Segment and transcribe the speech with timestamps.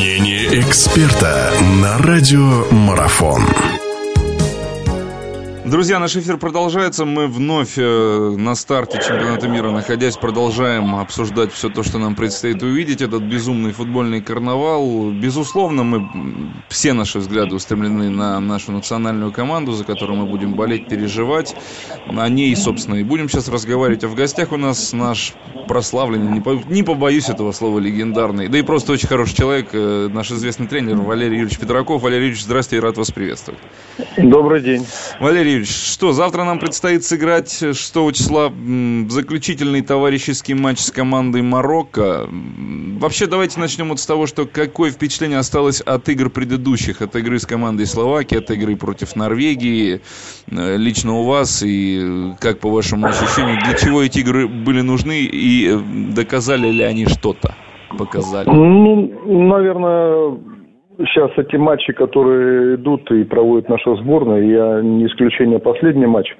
[0.00, 3.42] Мнение эксперта на радио Марафон.
[5.70, 7.04] Друзья, наш эфир продолжается.
[7.04, 12.60] Мы вновь э, на старте чемпионата мира, находясь, продолжаем обсуждать все то, что нам предстоит
[12.64, 13.02] увидеть.
[13.02, 15.12] Этот безумный футбольный карнавал.
[15.12, 20.88] Безусловно, мы все наши взгляды устремлены на нашу национальную команду, за которую мы будем болеть,
[20.88, 21.54] переживать.
[22.08, 24.02] О ней, собственно, и будем сейчас разговаривать.
[24.02, 25.34] А в гостях у нас наш
[25.68, 30.08] прославленный, не, по, не побоюсь этого слова, легендарный, да и просто очень хороший человек, э,
[30.10, 32.02] наш известный тренер Валерий Юрьевич Петраков.
[32.02, 33.60] Валерий Юрьевич, здрасте и рад вас приветствовать.
[34.16, 34.84] Добрый день.
[35.20, 37.76] Валерий Юрьевич, что, завтра нам предстоит сыграть 6
[38.14, 38.52] числа
[39.08, 42.28] заключительный товарищеский матч с командой Марокко.
[42.98, 47.38] Вообще, давайте начнем вот с того, что какое впечатление осталось от игр предыдущих, от игры
[47.38, 50.00] с командой Словакии, от игры против Норвегии,
[50.50, 55.20] э, лично у вас, и как по вашему ощущению, для чего эти игры были нужны,
[55.20, 57.54] и э, доказали ли они что-то?
[57.98, 58.48] Показали.
[58.48, 60.38] Ну, наверное,
[61.06, 66.34] сейчас эти матчи, которые идут и проводит наша сборная, я не исключение последний матч,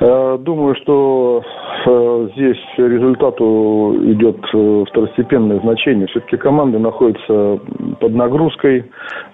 [0.00, 1.42] э, думаю, что
[1.86, 6.06] э, здесь результату идет э, второстепенное значение.
[6.08, 7.60] Все-таки команды находятся
[8.00, 8.84] под нагрузкой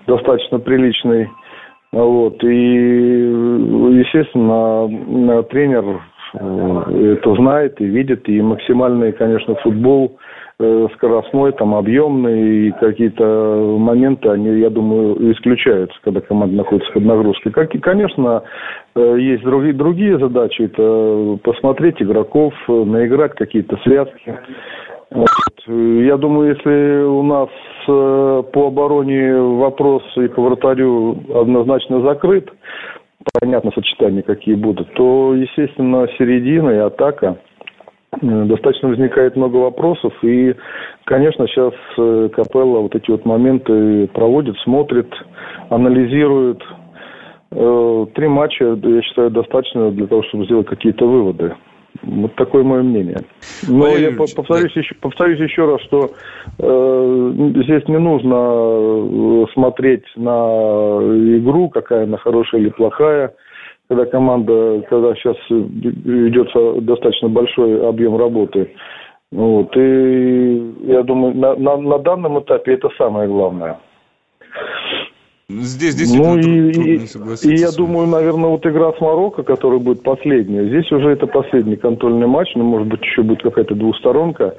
[0.07, 1.29] достаточно приличной.
[1.93, 2.43] Вот.
[2.43, 2.47] И,
[3.97, 6.01] естественно, тренер
[6.35, 10.19] это знает и видит, и максимальный, конечно, футбол–
[10.95, 17.53] скоростной, там, объемный, и какие-то моменты, они, я думаю, исключаются, когда команда находится под нагрузкой.
[17.53, 18.43] Как и, конечно,
[18.95, 24.39] э, есть другие, другие задачи, это посмотреть игроков, наиграть какие-то связки.
[25.11, 25.29] Вот.
[25.67, 27.49] Я думаю, если у нас
[27.89, 32.51] э, по обороне вопрос и по вратарю однозначно закрыт,
[33.41, 37.54] понятно сочетания какие будут, то, естественно, середина и атака– Э,
[38.21, 40.13] достаточно возникает много вопросов.
[40.23, 40.55] И,
[41.05, 45.13] конечно, сейчас э, Капелла вот эти вот моменты проводит, смотрит,
[45.71, 46.63] анализирует.
[47.51, 51.55] Э, три матча, я считаю, достаточно для того, чтобы сделать какие-то выводы.
[52.03, 53.19] Вот такое мое мнение.
[53.69, 56.11] Но Валерий я повторюсь, еще, повторюсь еще раз, что
[56.59, 57.33] э,
[57.65, 60.99] здесь не нужно смотреть на
[61.39, 63.33] игру, какая она хорошая или плохая
[63.89, 68.73] когда команда, когда сейчас идет достаточно большой объем работы.
[69.31, 73.79] Вот, и я думаю, на, на, на данном этапе это самое главное.
[75.49, 79.79] Здесь действительно ну, и, трудно и, и я думаю, наверное, вот игра с Марокко, которая
[79.79, 84.55] будет последняя, здесь уже это последний контрольный матч, но, может быть, еще будет какая-то двусторонка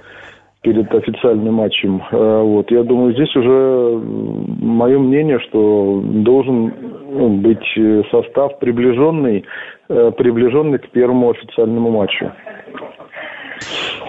[0.65, 2.01] перед официальным матчем.
[2.11, 2.71] Э, вот.
[2.71, 4.01] Я думаю, здесь уже
[4.59, 6.73] мое мнение, что должен
[7.11, 7.65] ну, быть
[8.09, 9.45] состав приближенный,
[9.89, 12.31] э, приближенный к первому официальному матчу.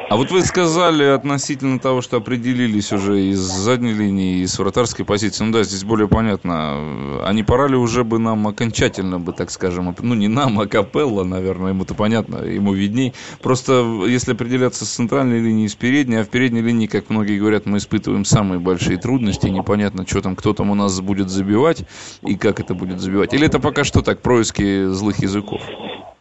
[0.09, 5.43] А вот вы сказали относительно того, что определились уже из задней линии, из вратарской позиции.
[5.43, 7.25] Ну да, здесь более понятно.
[7.25, 10.67] А не пора ли уже бы нам окончательно бы, так скажем, ну не нам, а
[10.67, 13.15] Капелла, наверное, ему-то понятно, ему видней.
[13.43, 17.67] Просто если определяться с центральной линии, с передней, а в передней линии, как многие говорят,
[17.67, 21.85] мы испытываем самые большие трудности, непонятно, что там, кто там у нас будет забивать
[22.23, 23.35] и как это будет забивать.
[23.35, 25.63] Или это пока что так происки злых языков?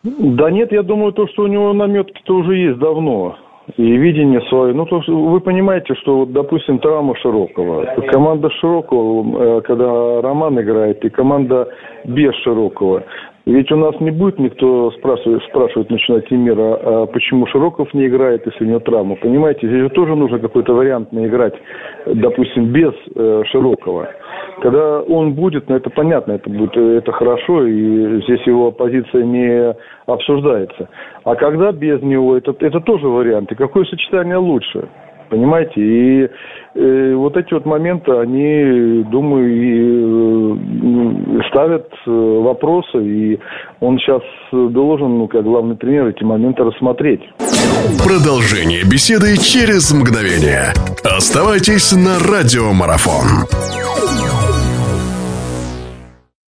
[0.01, 3.37] Да нет, я думаю, то, что у него наметки-то уже есть давно
[3.77, 4.73] и видение свое.
[4.73, 7.85] Ну, то, вы понимаете, что, вот, допустим, травма Широкого.
[8.11, 11.67] Команда Широкого, э, когда Роман играет, и команда
[12.05, 13.03] без Широкого.
[13.45, 18.43] Ведь у нас не будет никто спрашивать, спрашивать на чемпионате а почему Широков не играет,
[18.45, 19.15] если у него травма.
[19.17, 21.53] Понимаете, здесь тоже нужно какой-то вариант наиграть,
[22.07, 24.09] допустим, без э, Широкого.
[24.61, 29.75] Когда он будет, ну это понятно, это будет это хорошо, и здесь его позиция не
[30.07, 30.89] обсуждается.
[31.23, 33.51] А когда без него, это, это тоже вариант.
[33.51, 34.87] И какое сочетание лучше?
[35.29, 35.73] Понимаете?
[35.81, 36.29] И
[36.75, 41.14] э, вот эти вот моменты, они, думаю, и, э,
[41.55, 43.39] ставят э, вопросы, и
[43.79, 44.21] он сейчас
[44.51, 47.21] должен, ну, как главный тренер, эти моменты рассмотреть.
[48.03, 50.73] Продолжение беседы через мгновение.
[51.03, 53.74] Оставайтесь на радиомарафон.